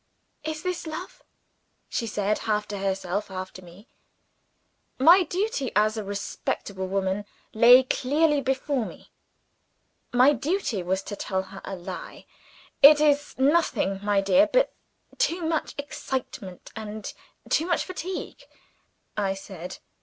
[0.43, 1.21] "Is this love?"
[1.87, 3.87] she said, half to herself, half to me.
[4.97, 9.11] My duty as a respectable woman lay clearly before me
[10.11, 12.25] my duty was to tell her a lie.
[12.81, 14.73] "It is nothing, my dear, but
[15.19, 17.13] too much excitement and
[17.47, 18.41] too much fatigue,"
[19.15, 19.77] I said.